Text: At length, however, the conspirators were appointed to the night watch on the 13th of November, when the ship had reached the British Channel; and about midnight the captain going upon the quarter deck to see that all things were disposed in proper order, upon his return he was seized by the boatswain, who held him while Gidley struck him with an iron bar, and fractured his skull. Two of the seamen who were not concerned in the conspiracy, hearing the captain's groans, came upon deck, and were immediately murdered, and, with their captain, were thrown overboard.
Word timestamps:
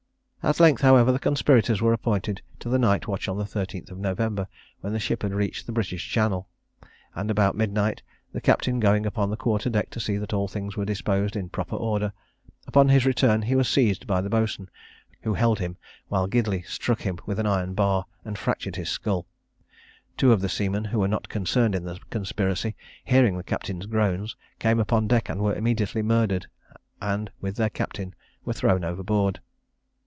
At 0.43 0.59
length, 0.59 0.81
however, 0.81 1.11
the 1.11 1.19
conspirators 1.19 1.83
were 1.83 1.93
appointed 1.93 2.41
to 2.61 2.67
the 2.67 2.79
night 2.79 3.07
watch 3.07 3.27
on 3.29 3.37
the 3.37 3.43
13th 3.43 3.91
of 3.91 3.99
November, 3.99 4.47
when 4.79 4.91
the 4.91 4.97
ship 4.99 5.21
had 5.21 5.35
reached 5.35 5.67
the 5.67 5.71
British 5.71 6.09
Channel; 6.09 6.49
and 7.13 7.29
about 7.29 7.55
midnight 7.55 8.01
the 8.31 8.41
captain 8.41 8.79
going 8.79 9.05
upon 9.05 9.29
the 9.29 9.37
quarter 9.37 9.69
deck 9.69 9.91
to 9.91 9.99
see 9.99 10.17
that 10.17 10.33
all 10.33 10.47
things 10.47 10.75
were 10.75 10.83
disposed 10.83 11.35
in 11.35 11.47
proper 11.49 11.75
order, 11.75 12.11
upon 12.65 12.89
his 12.89 13.05
return 13.05 13.43
he 13.43 13.53
was 13.55 13.69
seized 13.69 14.07
by 14.07 14.19
the 14.19 14.31
boatswain, 14.31 14.67
who 15.21 15.35
held 15.35 15.59
him 15.59 15.77
while 16.07 16.25
Gidley 16.27 16.63
struck 16.65 17.01
him 17.01 17.19
with 17.27 17.37
an 17.39 17.45
iron 17.45 17.75
bar, 17.75 18.07
and 18.25 18.35
fractured 18.35 18.77
his 18.77 18.89
skull. 18.89 19.27
Two 20.17 20.31
of 20.31 20.41
the 20.41 20.49
seamen 20.49 20.85
who 20.85 20.97
were 20.97 21.07
not 21.07 21.29
concerned 21.29 21.75
in 21.75 21.83
the 21.85 21.99
conspiracy, 22.09 22.75
hearing 23.05 23.37
the 23.37 23.43
captain's 23.43 23.85
groans, 23.85 24.35
came 24.57 24.79
upon 24.79 25.07
deck, 25.07 25.29
and 25.29 25.41
were 25.41 25.53
immediately 25.53 26.01
murdered, 26.01 26.47
and, 26.99 27.29
with 27.41 27.57
their 27.57 27.69
captain, 27.69 28.15
were 28.43 28.53
thrown 28.53 28.83
overboard. 28.83 29.39